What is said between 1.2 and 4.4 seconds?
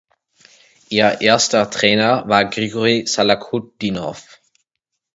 erster Trainer war Grigory Salakhutdinov.